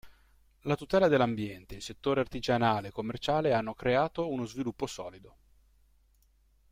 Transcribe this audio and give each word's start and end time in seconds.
La 0.61 0.75
tutela 0.75 1.07
dell'ambiente, 1.07 1.75
il 1.75 1.81
settore 1.83 2.21
artigianale 2.21 2.87
e 2.87 2.91
commerciale 2.91 3.53
hanno 3.53 3.75
creato 3.75 4.29
uno 4.29 4.47
sviluppo 4.47 4.87
solido. 4.87 5.35